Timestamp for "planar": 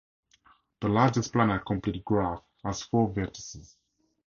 1.31-1.63